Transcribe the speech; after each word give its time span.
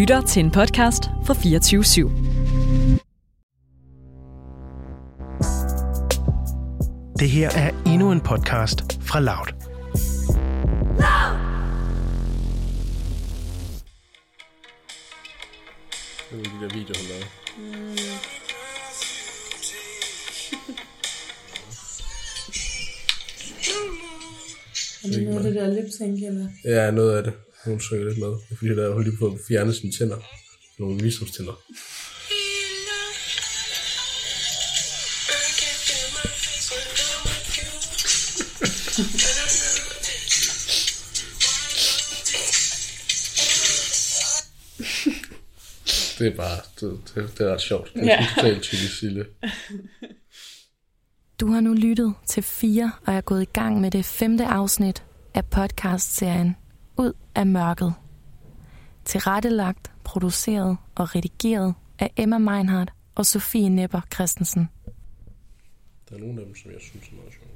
lytter 0.00 0.20
til 0.20 0.44
en 0.44 0.50
podcast 0.50 1.04
fra 1.26 1.34
24 1.34 1.82
/7. 1.82 2.08
Det 7.18 7.30
her 7.30 7.50
er 7.50 7.70
endnu 7.86 8.12
en 8.12 8.20
podcast 8.20 9.02
fra 9.02 9.20
Loud. 9.20 9.46
Det 16.30 16.38
er 16.38 16.42
de 16.42 16.64
der 16.64 16.74
videoer, 16.74 16.98
hun 16.98 17.06
lavede. 17.08 17.26
Er 25.04 25.08
det 25.08 25.22
noget 25.28 25.36
af 25.36 25.42
det 25.42 25.54
der 25.54 25.66
lip 25.68 25.90
sync, 25.90 26.22
eller? 26.26 26.48
Ja, 26.64 26.90
noget 26.90 27.16
af 27.16 27.24
det. 27.24 27.32
Hun 27.64 27.80
synger 27.80 28.04
lidt 28.04 28.18
med. 28.18 28.28
Det 28.28 28.50
er 28.50 28.56
fordi, 28.56 28.70
der 28.70 28.92
hun 28.92 29.04
lige 29.04 29.16
på 29.16 29.38
fjernet 29.48 29.76
sine 29.76 29.92
tænder. 29.92 30.16
Nogle 30.78 31.02
visdomstænder. 31.02 31.52
Det 46.18 46.26
er 46.26 46.36
bare, 46.36 46.60
det, 46.80 47.00
det, 47.14 47.38
det 47.38 47.46
er 47.46 47.52
ret 47.52 47.60
sjovt. 47.60 47.92
Det 47.94 48.02
er 48.02 48.06
ja. 48.06 48.26
totalt 48.36 48.62
typisk 48.62 48.98
Sille. 48.98 49.26
Du 51.40 51.46
har 51.46 51.60
nu 51.60 51.72
lyttet 51.72 52.14
til 52.26 52.42
fire 52.42 52.92
og 53.06 53.14
er 53.14 53.20
gået 53.20 53.42
i 53.42 53.48
gang 53.52 53.80
med 53.80 53.90
det 53.90 54.04
femte 54.04 54.44
afsnit 54.44 55.02
af 55.34 55.46
podcastserien 55.46 56.56
Ud 57.00 57.12
af 57.34 57.46
mørket. 57.46 57.94
Tilrettelagt, 59.04 59.92
produceret 60.04 60.76
og 60.94 61.14
redigeret 61.14 61.74
af 61.98 62.12
Emma 62.16 62.38
Meinhardt 62.38 62.92
og 63.14 63.26
Sofie 63.26 63.68
Nepper 63.68 64.00
Christensen. 64.14 64.68
Der 66.08 66.16
er 66.16 66.20
nogle 66.20 66.40
af 66.40 66.46
dem, 66.46 66.56
som 66.56 66.70
jeg 66.70 66.80
synes 66.80 67.08
er 67.08 67.14
meget 67.14 67.32
sjove. 67.32 67.50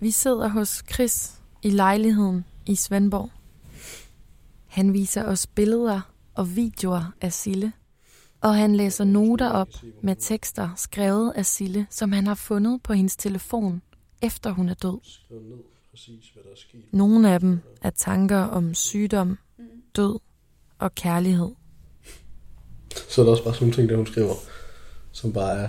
Vi 0.00 0.10
sidder 0.10 0.48
hos 0.48 0.84
Chris 0.92 1.40
i 1.62 1.70
lejligheden 1.70 2.44
i 2.66 2.74
Svendborg. 2.74 3.30
Han 4.66 4.92
viser 4.92 5.24
os 5.24 5.46
billeder 5.46 6.00
og 6.34 6.56
videoer 6.56 7.12
af 7.20 7.32
Sille, 7.32 7.72
og 8.40 8.54
han 8.54 8.76
læser 8.76 9.04
noter 9.04 9.50
op 9.50 9.68
med 10.02 10.16
tekster 10.16 10.68
skrevet 10.76 11.32
af 11.36 11.46
Sille, 11.46 11.86
som 11.90 12.12
han 12.12 12.26
har 12.26 12.34
fundet 12.34 12.82
på 12.82 12.92
hendes 12.92 13.16
telefon, 13.16 13.82
efter 14.22 14.50
hun 14.50 14.68
er 14.68 14.74
død. 14.74 14.98
Præcis, 15.90 16.30
hvad 16.34 16.42
der 16.42 16.50
er 16.50 16.56
sket. 16.56 16.80
Nogle 16.92 17.32
af 17.32 17.40
dem 17.40 17.60
er 17.82 17.90
tanker 17.90 18.38
om 18.38 18.74
sygdom, 18.74 19.38
død 19.96 20.18
og 20.78 20.94
kærlighed. 20.94 21.50
Så 23.08 23.20
er 23.20 23.24
der 23.24 23.32
også 23.32 23.44
bare 23.44 23.54
sådan 23.54 23.64
nogle 23.64 23.76
ting, 23.76 23.88
der 23.88 23.96
hun 23.96 24.06
skriver, 24.06 24.34
som 25.12 25.32
bare 25.32 25.58
er 25.58 25.68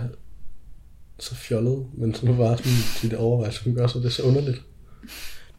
så 1.19 1.35
fjollet, 1.35 1.87
men 1.93 2.15
som 2.15 2.37
bare 2.37 2.57
sådan 2.57 2.71
de 3.01 3.15
der 3.15 3.21
overvejelser, 3.21 3.63
hun 3.63 3.75
gør, 3.75 3.87
så 3.87 3.99
det 3.99 4.05
er 4.05 4.09
så 4.09 4.23
underligt. 4.23 4.61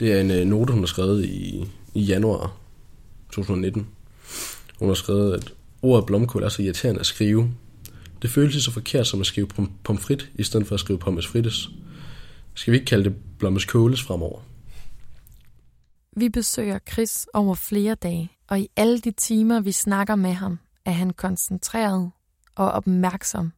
Det 0.01 0.13
er 0.13 0.21
en 0.21 0.31
øh, 0.31 0.47
note, 0.47 0.73
hun 0.73 0.83
har 0.83 0.87
skrevet 0.87 1.25
i, 1.25 1.65
i 1.95 2.01
januar 2.01 2.57
2019. 3.33 3.87
Hun 4.79 4.89
har 4.89 4.95
skrevet, 4.95 5.35
at 5.35 5.53
ordet 5.83 6.07
blomkål 6.07 6.43
er 6.43 6.49
så 6.49 6.63
irriterende 6.63 7.01
at 7.01 7.07
skrive. 7.07 7.55
Det 8.23 8.31
føles 8.31 8.55
lige 8.55 8.63
så 8.63 8.71
forkert 8.71 9.07
som 9.07 9.21
at 9.21 9.27
skrive 9.27 9.47
pom- 9.59 9.71
pomfrit, 9.85 10.31
i 10.35 10.43
stedet 10.43 10.67
for 10.67 10.75
at 10.75 10.81
skrive 10.81 10.99
pommes 10.99 11.27
frites. 11.27 11.71
Skal 12.55 12.73
vi 12.73 12.77
ikke 12.77 12.87
kalde 12.87 13.05
det 13.05 13.15
blommes 13.39 13.65
kåles 13.65 14.03
fremover? 14.03 14.41
Vi 16.17 16.29
besøger 16.29 16.79
Chris 16.93 17.27
over 17.35 17.55
flere 17.55 17.95
dage, 17.95 18.33
og 18.49 18.61
i 18.61 18.69
alle 18.77 19.01
de 19.01 19.11
timer, 19.11 19.61
vi 19.61 19.73
snakker 19.73 20.15
med 20.15 20.33
ham, 20.33 20.59
er 20.85 20.91
han 20.91 21.11
koncentreret 21.11 22.11
og 22.55 22.71
opmærksom. 22.71 23.53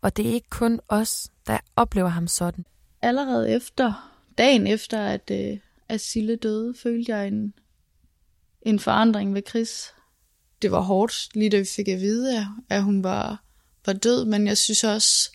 Og 0.00 0.16
det 0.16 0.28
er 0.28 0.32
ikke 0.34 0.50
kun 0.50 0.80
os, 0.88 1.28
der 1.46 1.58
oplever 1.76 2.08
ham 2.08 2.26
sådan. 2.28 2.64
allerede 3.02 3.50
efter, 3.52 4.12
dagen 4.38 4.66
efter, 4.66 5.00
at, 5.06 5.30
øh, 5.32 5.58
at 5.88 6.00
Sille 6.00 6.36
døde, 6.36 6.74
følte 6.82 7.12
jeg 7.16 7.28
en, 7.28 7.54
en 8.62 8.78
forandring 8.78 9.34
ved 9.34 9.42
Chris. 9.48 9.84
Det 10.62 10.70
var 10.70 10.80
hårdt, 10.80 11.28
lige 11.34 11.50
da 11.50 11.58
vi 11.58 11.66
fik 11.76 11.88
at 11.88 12.00
vide, 12.00 12.38
at- 12.38 12.46
at 12.68 12.82
hun 12.82 13.04
var, 13.04 13.42
var 13.86 13.92
død, 13.92 14.24
men 14.24 14.46
jeg 14.46 14.58
synes 14.58 14.84
også, 14.84 15.30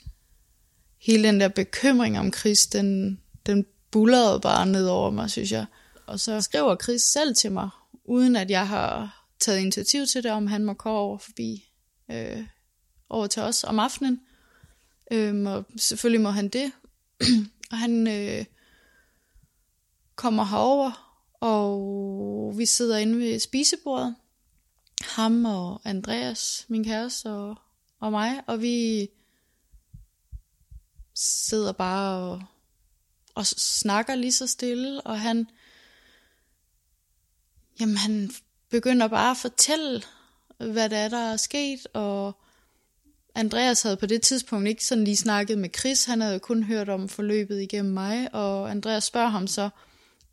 hele 1.02 1.28
den 1.28 1.40
der 1.40 1.48
bekymring 1.48 2.20
om 2.20 2.34
Chris, 2.34 2.68
den, 2.68 3.20
den 3.46 3.66
bullerede 3.92 4.40
bare 4.40 4.66
ned 4.66 4.88
over 4.88 5.10
mig, 5.12 5.30
synes 5.30 5.52
jeg. 5.52 5.66
Og 6.10 6.20
så 6.20 6.42
skriver 6.42 6.76
Chris 6.84 7.02
selv 7.02 7.36
til 7.36 7.52
mig, 7.52 7.70
uden 8.04 8.36
at 8.36 8.50
jeg 8.50 8.68
har 8.68 9.26
taget 9.40 9.60
initiativ 9.60 10.06
til 10.06 10.24
det, 10.24 10.32
om 10.32 10.48
han 10.48 10.66
må 10.66 10.74
komme 10.74 11.00
over 11.00 11.18
forbi 11.18 11.66
øh, 12.12 12.44
over 13.10 13.28
til 13.28 13.42
os 13.42 13.64
om 13.64 13.80
aftenen. 13.80 14.22
Øhm, 15.12 15.46
og 15.46 15.66
selvfølgelig 15.78 16.22
må 16.22 16.30
han 16.30 16.50
det. 16.50 16.72
og 17.72 17.78
han 17.78 18.08
øh, 18.08 18.46
kommer 20.16 20.44
herover, 20.44 21.20
og 21.34 22.54
vi 22.58 22.66
sidder 22.66 22.98
inde 22.98 23.18
ved 23.20 23.40
spisebordet. 23.40 24.16
Ham 25.02 25.46
og 25.46 25.82
Andreas, 25.86 26.66
min 26.68 26.84
kæreste, 26.84 27.30
og, 27.30 27.56
og 28.00 28.12
mig. 28.12 28.44
Og 28.48 28.62
vi 28.62 29.08
sidder 31.16 31.72
bare 31.72 32.32
og, 32.32 32.44
og 33.36 33.46
snakker 33.46 34.16
lige 34.16 34.32
så 34.32 34.48
stille. 34.48 35.02
Og 35.02 35.20
han, 35.20 35.48
jamen 37.80 37.98
han 37.98 38.32
begynder 38.70 39.08
bare 39.08 39.32
at 39.32 39.38
fortælle, 39.38 40.04
hvad 40.58 40.90
der 40.90 40.98
er, 40.98 41.10
der 41.10 41.32
er 41.32 41.38
sket. 41.38 41.88
Og 41.94 42.34
Andreas 43.36 43.82
havde 43.82 43.98
på 43.98 44.06
det 44.06 44.22
tidspunkt 44.22 44.68
ikke 44.68 44.86
sådan 44.86 45.04
lige 45.04 45.18
snakket 45.18 45.58
med 45.58 45.70
Chris, 45.80 46.06
han 46.06 46.22
havde 46.22 46.40
kun 46.40 46.64
hørt 46.64 46.90
om 46.90 47.10
forløbet 47.10 47.62
igennem 47.62 47.94
mig, 47.94 48.36
og 48.36 48.72
Andreas 48.72 49.04
spørger 49.04 49.30
ham 49.30 49.48
så, 49.48 49.70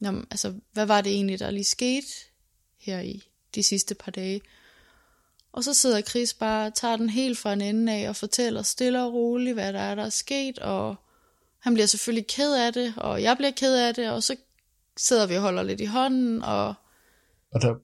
jamen, 0.03 0.27
altså, 0.31 0.55
hvad 0.73 0.87
var 0.87 1.01
det 1.01 1.13
egentlig, 1.13 1.39
der 1.39 1.51
lige 1.51 1.65
skete 1.65 2.07
her 2.81 3.01
i 3.01 3.23
de 3.55 3.63
sidste 3.63 3.95
par 3.95 4.11
dage? 4.11 4.41
Og 5.53 5.65
så 5.65 5.75
sidder 5.75 6.01
Chris 6.01 6.35
bare 6.35 6.67
og 6.67 6.75
tager 6.75 6.97
den 6.97 7.11
helt 7.11 7.39
fra 7.39 7.53
en 7.53 7.61
ende 7.61 7.93
af 7.93 8.09
og 8.09 8.17
fortæller 8.17 8.63
stille 8.63 9.03
og 9.03 9.13
roligt, 9.13 9.55
hvad 9.55 9.73
der 9.73 9.81
er, 9.81 9.95
der 9.95 10.05
er 10.05 10.11
sket, 10.11 10.59
og 10.59 10.97
han 11.59 11.75
bliver 11.75 11.87
selvfølgelig 11.87 12.27
ked 12.27 12.55
af 12.55 12.73
det, 12.73 12.95
og 12.97 13.23
jeg 13.23 13.37
bliver 13.37 13.51
ked 13.51 13.75
af 13.75 13.95
det, 13.95 14.11
og 14.11 14.23
så 14.23 14.37
sidder 14.97 15.27
vi 15.27 15.37
og 15.37 15.43
holder 15.43 15.63
lidt 15.63 15.81
i 15.81 15.85
hånden, 15.85 16.43
og 16.43 16.75
og 17.53 17.61
der 17.63 17.75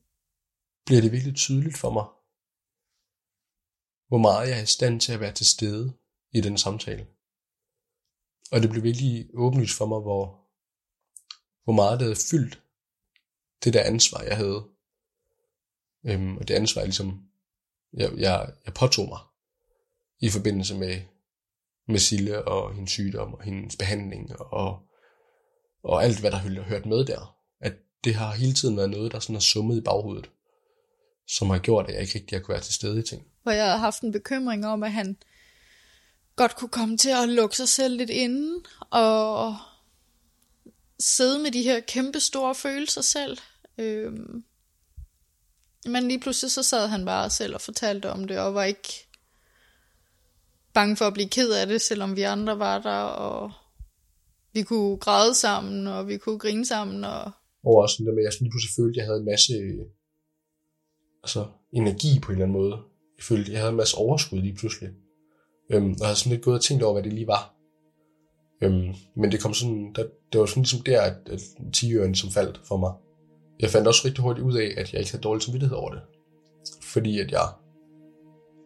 bliver 0.86 1.00
det 1.00 1.12
virkelig 1.12 1.34
tydeligt 1.36 1.78
for 1.78 1.90
mig, 1.90 2.06
hvor 4.08 4.18
meget 4.18 4.48
jeg 4.48 4.58
er 4.58 4.62
i 4.62 4.66
stand 4.66 5.00
til 5.00 5.12
at 5.12 5.20
være 5.20 5.32
til 5.32 5.46
stede 5.46 5.96
i 6.30 6.40
den 6.40 6.58
samtale. 6.58 7.06
Og 8.52 8.62
det 8.62 8.70
blev 8.70 8.82
virkelig 8.82 9.30
åbenlyst 9.34 9.78
for 9.78 9.86
mig, 9.86 10.00
hvor, 10.00 10.24
hvor 11.64 11.72
meget 11.72 12.00
det 12.00 12.06
havde 12.06 12.26
fyldt 12.30 12.62
det 13.64 13.74
der 13.74 13.82
ansvar, 13.82 14.22
jeg 14.22 14.36
havde. 14.36 14.68
Øhm, 16.06 16.36
og 16.36 16.48
det 16.48 16.54
ansvar, 16.54 16.80
jeg 16.80 16.86
ligesom, 16.86 17.30
jeg, 17.92 18.12
jeg, 18.16 18.54
jeg 18.64 18.74
påtog 18.74 19.08
mig 19.08 19.20
i 20.20 20.30
forbindelse 20.30 20.78
med, 20.78 21.02
med 21.88 21.98
Sille 21.98 22.44
og 22.44 22.74
hendes 22.74 22.90
sygdom 22.90 23.34
og 23.34 23.42
hendes 23.42 23.76
behandling 23.76 24.40
og, 24.40 24.88
og 25.82 26.04
alt, 26.04 26.20
hvad 26.20 26.30
der 26.30 26.38
hørte 26.38 26.62
hørt 26.62 26.86
med 26.86 27.04
der. 27.04 27.41
Det 28.04 28.14
har 28.14 28.34
hele 28.34 28.54
tiden 28.54 28.76
været 28.76 28.90
noget, 28.90 29.12
der 29.12 29.20
sådan 29.20 29.36
har 29.36 29.40
summet 29.40 29.76
i 29.76 29.80
baghovedet, 29.80 30.30
som 31.28 31.50
har 31.50 31.58
gjort, 31.58 31.86
at 31.86 31.94
jeg 31.94 32.02
ikke 32.02 32.14
rigtig 32.14 32.38
har 32.38 32.42
kunne 32.42 32.52
være 32.52 32.62
til 32.62 32.74
stede 32.74 33.00
i 33.00 33.02
ting. 33.02 33.26
hvor 33.42 33.52
jeg 33.52 33.64
havde 33.64 33.78
haft 33.78 34.02
en 34.02 34.12
bekymring 34.12 34.66
om, 34.66 34.82
at 34.82 34.92
han 34.92 35.16
godt 36.36 36.56
kunne 36.56 36.68
komme 36.68 36.96
til 36.96 37.10
at 37.10 37.28
lukke 37.28 37.56
sig 37.56 37.68
selv 37.68 37.96
lidt 37.96 38.10
inden, 38.10 38.64
og 38.90 39.56
sidde 41.00 41.38
med 41.38 41.50
de 41.50 41.62
her 41.62 41.80
kæmpe 41.80 42.20
store 42.20 42.54
følelser 42.54 43.00
selv. 43.00 43.38
Øhm, 43.78 44.44
men 45.86 46.08
lige 46.08 46.20
pludselig 46.20 46.52
så 46.52 46.62
sad 46.62 46.88
han 46.88 47.04
bare 47.04 47.30
selv 47.30 47.54
og 47.54 47.60
fortalte 47.60 48.10
om 48.10 48.26
det, 48.26 48.38
og 48.38 48.54
var 48.54 48.64
ikke 48.64 49.08
bange 50.74 50.96
for 50.96 51.06
at 51.06 51.12
blive 51.14 51.28
ked 51.28 51.52
af 51.52 51.66
det, 51.66 51.80
selvom 51.80 52.16
vi 52.16 52.22
andre 52.22 52.58
var 52.58 52.78
der, 52.78 52.98
og 52.98 53.52
vi 54.52 54.62
kunne 54.62 54.96
græde 54.96 55.34
sammen, 55.34 55.86
og 55.86 56.08
vi 56.08 56.18
kunne 56.18 56.38
grine 56.38 56.66
sammen, 56.66 57.04
og 57.04 57.30
og 57.64 57.74
også 57.76 57.94
sådan 57.94 58.06
der 58.06 58.14
med, 58.14 58.22
jeg 58.22 58.32
lige 58.40 58.50
pludselig 58.50 58.74
følte, 58.78 58.96
at 58.96 58.96
jeg 58.96 59.06
havde 59.08 59.20
en 59.20 59.30
masse 59.32 59.54
altså, 61.24 61.42
energi 61.72 62.20
på 62.22 62.28
en 62.28 62.36
eller 62.36 62.46
anden 62.46 62.58
måde. 62.60 62.74
Jeg 63.18 63.24
følte, 63.28 63.46
at 63.46 63.52
jeg 63.52 63.60
havde 63.60 63.70
en 63.70 63.82
masse 63.82 63.96
overskud 63.96 64.40
lige 64.40 64.58
pludselig. 64.60 64.90
Øhm, 65.72 65.90
og 65.90 65.98
jeg 65.98 66.06
havde 66.06 66.18
sådan 66.18 66.32
lidt 66.32 66.44
gået 66.44 66.58
og 66.60 66.64
tænkt 66.64 66.82
over, 66.82 66.92
hvad 66.92 67.02
det 67.02 67.12
lige 67.12 67.26
var. 67.26 67.54
Øhm, 68.62 68.94
men 69.16 69.32
det 69.32 69.40
kom 69.40 69.54
sådan, 69.54 69.92
der, 69.96 70.04
det 70.32 70.40
var 70.40 70.46
sådan 70.46 70.62
ligesom 70.62 70.80
der, 70.80 71.00
at, 71.02 71.16
at 71.34 71.40
10 71.72 72.14
som 72.14 72.30
faldt 72.30 72.60
for 72.68 72.76
mig. 72.76 72.92
Jeg 73.60 73.70
fandt 73.70 73.88
også 73.88 74.02
rigtig 74.04 74.24
hurtigt 74.24 74.46
ud 74.46 74.56
af, 74.56 74.74
at 74.76 74.92
jeg 74.92 75.00
ikke 75.00 75.12
havde 75.12 75.22
dårlig 75.22 75.42
samvittighed 75.42 75.76
over 75.76 75.90
det. 75.90 76.02
Fordi 76.82 77.20
at 77.20 77.30
jeg 77.30 77.46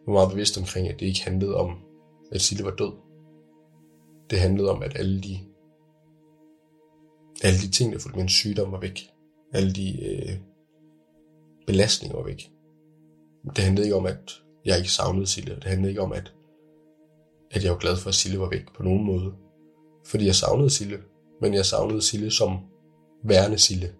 var 0.05 0.13
meget 0.13 0.29
bevidst 0.29 0.57
omkring, 0.57 0.87
at 0.87 0.99
det 0.99 1.05
ikke 1.05 1.23
handlede 1.23 1.55
om, 1.55 1.69
at 2.31 2.41
Sille 2.41 2.65
var 2.65 2.75
død. 2.75 2.91
Det 4.29 4.39
handlede 4.39 4.69
om, 4.69 4.83
at 4.83 4.99
alle 4.99 5.21
de 5.21 5.39
alle 7.43 7.59
de 7.59 7.71
ting, 7.71 7.93
der 7.93 7.99
fulgte 7.99 8.17
med 8.17 8.23
en 8.23 8.29
sygdom, 8.29 8.71
var 8.71 8.79
væk. 8.79 9.09
Alle 9.53 9.73
de 9.73 10.05
øh, 10.05 10.37
belastninger 11.67 12.17
var 12.17 12.23
væk. 12.23 12.51
det 13.55 13.63
handlede 13.63 13.87
ikke 13.87 13.95
om, 13.95 14.05
at 14.05 14.41
jeg 14.65 14.77
ikke 14.77 14.91
savnede 14.91 15.27
Sille. 15.27 15.55
Det 15.55 15.63
handlede 15.63 15.89
ikke 15.91 16.01
om, 16.01 16.11
at, 16.11 16.33
at 17.51 17.63
jeg 17.63 17.71
var 17.71 17.77
glad 17.77 17.97
for, 17.97 18.09
at 18.09 18.15
Sille 18.15 18.39
var 18.39 18.49
væk 18.49 18.73
på 18.75 18.83
nogen 18.83 19.03
måde. 19.03 19.33
Fordi 20.05 20.25
jeg 20.25 20.35
savnede 20.35 20.69
Sille, 20.69 20.99
men 21.41 21.53
jeg 21.53 21.65
savnede 21.65 22.01
Sille 22.01 22.31
som 22.31 22.57
værende 23.23 23.59
Sille, 23.59 23.93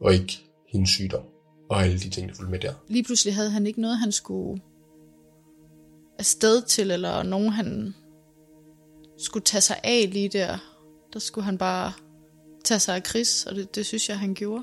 og 0.00 0.14
ikke 0.14 0.38
hendes 0.72 0.90
sygdom 0.90 1.22
og 1.70 1.82
alle 1.82 1.98
de 1.98 2.10
ting, 2.10 2.28
der 2.28 2.34
fulgte 2.34 2.50
med 2.50 2.58
der. 2.60 2.74
Lige 2.88 3.04
pludselig 3.04 3.34
havde 3.34 3.50
han 3.50 3.66
ikke 3.66 3.80
noget, 3.80 3.98
han 3.98 4.12
skulle 4.12 4.62
afsted 6.18 6.62
til, 6.62 6.90
eller 6.90 7.22
nogen, 7.22 7.48
han 7.48 7.94
skulle 9.18 9.44
tage 9.44 9.60
sig 9.60 9.80
af 9.84 10.08
lige 10.12 10.28
der. 10.28 10.58
Der 11.12 11.18
skulle 11.18 11.44
han 11.44 11.58
bare 11.58 11.92
tage 12.66 12.80
sig 12.80 12.94
af 12.96 13.02
Chris, 13.10 13.46
og 13.46 13.54
det, 13.56 13.74
det 13.76 13.86
synes 13.86 14.08
jeg, 14.08 14.18
han 14.18 14.34
gjorde. 14.34 14.62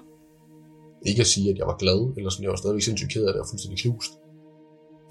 Ikke 1.06 1.22
at 1.22 1.28
sige, 1.28 1.50
at 1.52 1.58
jeg 1.58 1.68
var 1.68 1.78
glad, 1.78 2.00
eller 2.18 2.30
sådan, 2.30 2.44
jeg 2.44 2.50
var 2.50 2.56
stadigvæk 2.56 2.82
sindssygt 2.84 3.12
ked 3.14 3.26
af 3.26 3.34
det, 3.34 3.42
og 3.42 3.48
fuldstændig 3.50 3.80
knust. 3.84 4.12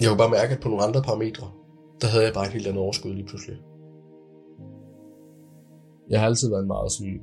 Jeg 0.00 0.08
kunne 0.08 0.18
bare 0.18 0.36
mærke, 0.38 0.54
at 0.54 0.60
på 0.60 0.68
nogle 0.68 0.84
andre 0.84 1.02
parametre, 1.02 1.50
der 2.00 2.06
havde 2.06 2.24
jeg 2.24 2.34
bare 2.34 2.46
et 2.46 2.52
helt 2.52 2.66
andet 2.66 2.82
overskud 2.82 3.14
lige 3.14 3.26
pludselig. 3.26 3.56
Jeg 6.10 6.20
har 6.20 6.26
altid 6.26 6.50
været 6.50 6.62
en 6.62 6.72
meget 6.74 6.92
sådan 6.92 7.20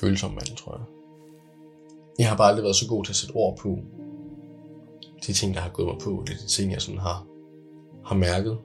følsom 0.00 0.30
mand, 0.30 0.56
tror 0.56 0.72
jeg. 0.78 0.86
Jeg 2.18 2.28
har 2.28 2.36
bare 2.36 2.48
aldrig 2.48 2.62
været 2.62 2.76
så 2.76 2.88
god 2.88 3.04
til 3.04 3.12
at 3.12 3.16
sætte 3.16 3.34
ord 3.34 3.58
på 3.58 3.78
de 5.26 5.32
ting, 5.32 5.54
der 5.54 5.60
har 5.60 5.70
gået 5.70 5.88
mig 5.88 5.98
på, 6.04 6.10
eller 6.10 6.38
de 6.42 6.46
ting, 6.46 6.72
jeg 6.72 6.82
sådan 6.82 7.00
har, 7.00 7.26
har 8.04 8.16
mærket. 8.16 8.58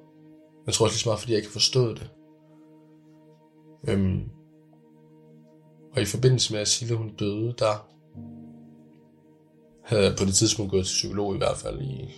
Jeg 0.66 0.74
tror 0.74 0.86
også 0.86 0.94
lige 0.94 1.04
så 1.04 1.10
meget, 1.10 1.20
fordi 1.20 1.32
jeg 1.32 1.38
ikke 1.38 1.50
har 1.50 1.60
forstået 1.62 2.00
det. 2.00 2.10
Øhm, 3.88 4.22
og 5.96 6.02
i 6.02 6.06
forbindelse 6.06 6.54
med, 6.54 6.62
at 6.62 6.68
Sille 6.68 6.96
hun 6.96 7.10
døde, 7.10 7.54
der 7.60 7.88
havde 9.84 10.04
jeg 10.04 10.16
på 10.20 10.26
det 10.26 10.34
tidspunkt 10.34 10.72
gået 10.72 10.86
til 10.86 10.94
psykolog 10.94 11.36
i 11.36 11.38
hvert 11.38 11.58
fald 11.58 11.82
i 11.82 12.10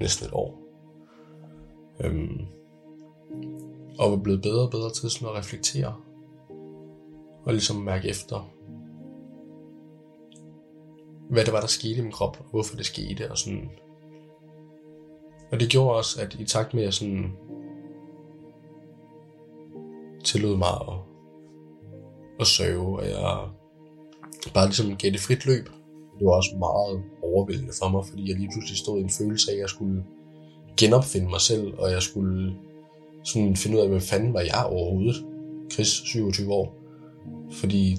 næsten 0.00 0.26
et 0.26 0.32
år. 0.32 0.62
Øhm, 2.00 2.40
og 3.98 4.10
var 4.10 4.16
blevet 4.16 4.42
bedre 4.42 4.66
og 4.66 4.70
bedre 4.70 4.92
til 4.92 5.10
sådan 5.10 5.28
at 5.28 5.34
reflektere. 5.34 5.94
Og 7.44 7.52
ligesom 7.52 7.76
mærke 7.76 8.08
efter, 8.08 8.50
hvad 11.30 11.44
det 11.44 11.52
var, 11.52 11.60
der 11.60 11.66
skete 11.66 11.98
i 11.98 12.02
min 12.02 12.12
krop, 12.12 12.36
og 12.40 12.50
hvorfor 12.50 12.76
det 12.76 12.86
skete, 12.86 13.30
og 13.30 13.38
sådan. 13.38 13.70
Og 15.52 15.60
det 15.60 15.70
gjorde 15.70 15.96
også, 15.96 16.22
at 16.22 16.34
i 16.34 16.44
takt 16.44 16.74
med, 16.74 16.82
at 16.82 16.84
jeg 16.84 16.94
sådan 16.94 17.32
tillod 20.24 20.56
mig 20.56 20.68
at, 20.68 21.05
at 22.40 22.46
søve, 22.46 22.98
og 22.98 23.04
jeg 23.08 23.48
bare 24.54 24.66
ligesom 24.66 24.96
gav 24.96 25.10
det 25.10 25.20
frit 25.20 25.46
løb. 25.46 25.64
Det 26.18 26.26
var 26.26 26.32
også 26.32 26.56
meget 26.58 27.02
overvældende 27.22 27.72
for 27.82 27.88
mig, 27.88 28.06
fordi 28.06 28.28
jeg 28.28 28.36
lige 28.36 28.50
pludselig 28.52 28.78
stod 28.78 28.98
i 28.98 29.02
en 29.02 29.10
følelse 29.10 29.50
af, 29.50 29.54
at 29.54 29.60
jeg 29.60 29.68
skulle 29.68 30.04
genopfinde 30.76 31.28
mig 31.28 31.40
selv, 31.40 31.74
og 31.78 31.90
jeg 31.90 32.02
skulle 32.02 32.56
sådan 33.24 33.56
finde 33.56 33.76
ud 33.76 33.82
af, 33.82 33.88
hvad 33.88 34.00
fanden 34.00 34.34
var 34.34 34.40
jeg 34.40 34.64
overhovedet. 34.66 35.26
Chris, 35.72 35.88
27 35.88 36.52
år. 36.52 36.74
Fordi 37.52 37.98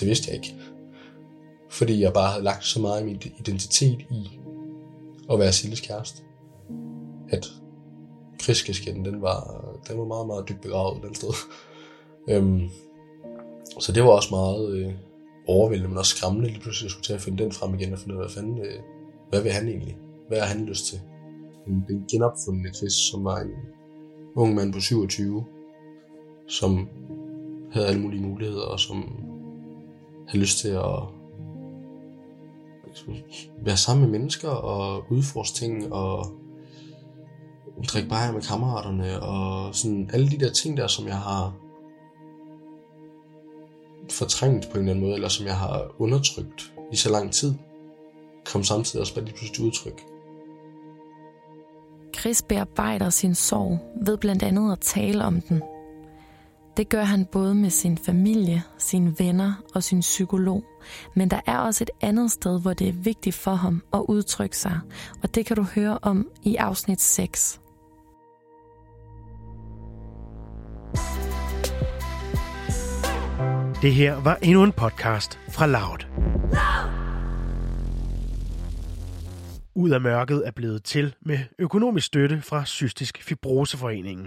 det 0.00 0.08
vidste 0.08 0.28
jeg 0.28 0.36
ikke. 0.36 0.56
Fordi 1.70 2.00
jeg 2.00 2.12
bare 2.12 2.30
havde 2.30 2.44
lagt 2.44 2.64
så 2.64 2.80
meget 2.80 2.98
af 2.98 3.04
min 3.04 3.22
identitet 3.38 4.00
i 4.10 4.40
at 5.30 5.38
være 5.38 5.52
Silles 5.52 5.80
kæreste. 5.80 6.22
At 7.28 7.46
Chris-kasketten, 8.42 9.04
den 9.04 9.22
var, 9.22 9.64
den 9.88 9.98
var 9.98 10.04
meget, 10.04 10.26
meget 10.26 10.48
dybt 10.48 10.60
begravet 10.60 11.02
den 11.02 11.14
sted. 11.14 11.28
øhm, 12.30 12.70
så 13.78 13.92
det 13.92 14.02
var 14.02 14.08
også 14.08 14.28
meget 14.30 14.72
øh, 14.72 14.92
overvældende, 15.46 15.88
men 15.88 15.98
også 15.98 16.16
skræmmende 16.16 16.48
lige 16.48 16.60
pludselig 16.60 16.86
at 16.86 16.90
skulle 16.90 17.04
til 17.04 17.12
at 17.12 17.20
finde 17.20 17.42
den 17.44 17.52
frem 17.52 17.74
igen 17.74 17.92
og 17.92 17.98
finde 17.98 18.14
ud 18.14 18.20
af, 18.20 18.26
hvad 18.26 18.34
fanden, 18.34 18.58
øh, 18.58 18.80
hvad 19.30 19.42
vil 19.42 19.52
han 19.52 19.68
egentlig? 19.68 19.96
Hvad 20.28 20.40
har 20.40 20.46
han 20.46 20.66
lyst 20.66 20.86
til? 20.86 21.00
Den, 21.66 21.84
den 21.88 22.04
genopfundne 22.10 22.74
Chris, 22.74 22.92
som 22.92 23.24
var 23.24 23.38
en 23.40 23.50
ung 24.36 24.54
mand 24.54 24.72
på 24.72 24.80
27, 24.80 25.44
som 26.48 26.88
havde 27.72 27.86
alle 27.86 28.00
mulige 28.00 28.22
muligheder, 28.22 28.62
og 28.62 28.80
som 28.80 28.96
havde 30.28 30.40
lyst 30.40 30.58
til 30.58 30.68
at 30.68 31.02
være 33.64 33.76
sammen 33.76 34.10
med 34.10 34.18
mennesker 34.18 34.48
og 34.48 35.04
udforske 35.10 35.56
ting 35.56 35.92
og 35.92 36.26
drikke 37.88 38.08
bajer 38.08 38.32
med 38.32 38.42
kammeraterne 38.42 39.22
og 39.22 39.74
sådan 39.74 40.10
alle 40.12 40.30
de 40.30 40.38
der 40.38 40.50
ting 40.50 40.76
der, 40.76 40.86
som 40.86 41.06
jeg 41.06 41.16
har 41.16 41.54
fortrængt 44.12 44.68
på 44.70 44.72
en 44.72 44.78
eller 44.78 44.90
anden 44.90 45.04
måde, 45.04 45.14
eller 45.14 45.28
som 45.28 45.46
jeg 45.46 45.56
har 45.56 45.86
undertrykt 45.98 46.72
i 46.92 46.96
så 46.96 47.10
lang 47.10 47.32
tid, 47.32 47.54
kom 48.44 48.64
samtidig 48.64 49.00
også 49.00 49.14
bare 49.14 49.24
lige 49.24 49.36
pludselig 49.36 49.66
udtryk. 49.66 50.02
Chris 52.18 52.42
bearbejder 52.42 53.10
sin 53.10 53.34
sorg 53.34 53.78
ved 54.02 54.16
blandt 54.16 54.42
andet 54.42 54.72
at 54.72 54.80
tale 54.80 55.24
om 55.24 55.40
den. 55.40 55.62
Det 56.76 56.88
gør 56.88 57.02
han 57.02 57.24
både 57.24 57.54
med 57.54 57.70
sin 57.70 57.98
familie, 57.98 58.62
sine 58.78 59.14
venner 59.18 59.54
og 59.74 59.82
sin 59.82 60.00
psykolog. 60.00 60.64
Men 61.14 61.30
der 61.30 61.40
er 61.46 61.58
også 61.58 61.84
et 61.84 61.90
andet 62.00 62.30
sted, 62.30 62.60
hvor 62.60 62.72
det 62.72 62.88
er 62.88 62.92
vigtigt 62.92 63.36
for 63.36 63.54
ham 63.54 63.82
at 63.92 64.04
udtrykke 64.08 64.56
sig, 64.56 64.80
og 65.22 65.34
det 65.34 65.46
kan 65.46 65.56
du 65.56 65.62
høre 65.62 65.98
om 66.02 66.28
i 66.42 66.56
afsnit 66.56 67.00
6. 67.00 67.60
Det 73.82 73.94
her 73.94 74.22
var 74.22 74.36
endnu 74.42 74.64
en 74.64 74.72
podcast 74.72 75.38
fra 75.48 75.66
Loud. 75.66 75.98
Ud 79.74 79.90
af 79.90 80.00
mørket 80.00 80.42
er 80.46 80.50
blevet 80.50 80.84
til 80.84 81.14
med 81.20 81.38
økonomisk 81.58 82.06
støtte 82.06 82.42
fra 82.42 82.64
Cystisk 82.66 83.22
Fibroseforeningen. 83.22 84.26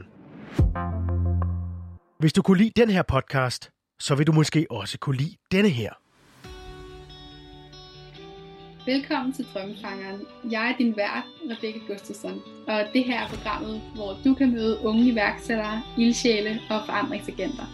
Hvis 2.20 2.34
du 2.34 2.42
kunne 2.42 2.58
lide 2.58 2.72
den 2.82 2.90
her 2.90 3.02
podcast, 3.02 3.70
så 4.00 4.16
vil 4.16 4.28
du 4.28 4.32
måske 4.32 4.68
også 4.70 4.98
kunne 5.00 5.18
lide 5.18 5.36
denne 5.52 5.70
her. 5.70 5.94
Velkommen 8.86 9.34
til 9.34 9.46
Drømmefangeren. 9.54 10.22
Jeg 10.52 10.70
er 10.70 10.78
din 10.78 10.98
vært, 10.98 11.24
Rebecca 11.52 11.80
Gustafsson, 11.88 12.42
og 12.68 12.80
det 12.94 13.04
her 13.04 13.22
er 13.22 13.28
programmet, 13.28 13.82
hvor 13.96 14.18
du 14.26 14.34
kan 14.34 14.52
møde 14.52 14.80
unge 14.84 15.12
iværksættere, 15.12 15.82
ildsjæle 15.98 16.60
og 16.70 16.82
forandringsagenter. 16.86 17.66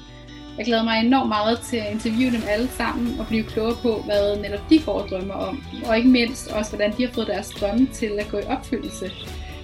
Jeg 0.57 0.65
glæder 0.65 0.83
mig 0.83 0.99
enormt 0.99 1.29
meget 1.29 1.59
til 1.59 1.77
at 1.77 1.91
interviewe 1.91 2.31
dem 2.31 2.43
alle 2.49 2.69
sammen 2.77 3.19
og 3.19 3.27
blive 3.27 3.43
klogere 3.43 3.75
på, 3.81 4.01
hvad 4.05 4.37
netop 4.37 4.69
de 4.69 4.79
går 4.79 5.01
og 5.01 5.09
drømmer 5.09 5.33
om, 5.33 5.63
og 5.85 5.97
ikke 5.97 6.09
mindst 6.09 6.47
også, 6.47 6.71
hvordan 6.71 6.93
de 6.97 7.05
har 7.05 7.13
fået 7.13 7.27
deres 7.27 7.49
drømme 7.49 7.87
til 7.93 8.11
at 8.19 8.27
gå 8.31 8.37
i 8.37 8.43
opfyldelse. 8.43 9.11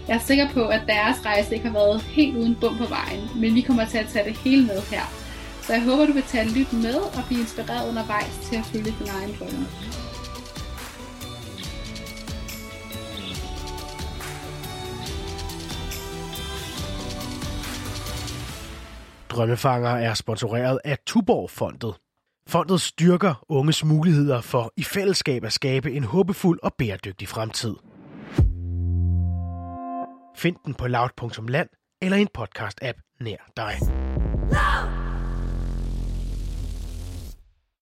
Jeg 0.07 0.15
er 0.15 0.19
sikker 0.19 0.49
på, 0.49 0.65
at 0.65 0.81
deres 0.87 1.25
rejse 1.25 1.53
ikke 1.55 1.67
har 1.67 1.73
været 1.73 2.01
helt 2.01 2.37
uden 2.37 2.55
bum 2.61 2.77
på 2.77 2.85
vejen, 2.85 3.21
men 3.35 3.55
vi 3.55 3.61
kommer 3.61 3.85
til 3.85 3.97
at 3.97 4.07
tage 4.13 4.29
det 4.29 4.37
hele 4.37 4.65
med 4.65 4.81
her. 4.91 5.01
Så 5.61 5.73
jeg 5.73 5.83
håber, 5.83 6.05
du 6.05 6.13
vil 6.13 6.23
tage 6.23 6.49
lyt 6.49 6.73
med 6.73 6.95
og 6.95 7.23
blive 7.27 7.41
inspireret 7.41 7.89
undervejs 7.89 8.39
til 8.49 8.55
at 8.55 8.65
følge 8.65 8.93
din 8.99 9.09
egen 9.19 9.35
drømme. 9.39 9.67
Drømmefanger 19.33 19.89
er 19.89 20.13
sponsoreret 20.13 20.79
af 20.85 20.97
Tuborg-fondet. 21.07 21.95
Fondet 22.47 22.81
styrker 22.81 23.45
unges 23.49 23.85
muligheder 23.85 24.41
for 24.41 24.73
i 24.77 24.83
fællesskab 24.83 25.43
at 25.43 25.53
skabe 25.53 25.91
en 25.91 26.03
håbefuld 26.03 26.59
og 26.63 26.73
bæredygtig 26.77 27.27
fremtid. 27.27 27.75
Find 30.35 30.55
den 30.65 30.73
på 30.73 30.87
loud.land 30.87 31.69
eller 32.01 32.17
en 32.17 32.27
podcast-app 32.37 33.17
nær 33.21 33.51
dig. 33.57 33.73
Loud! 34.51 35.02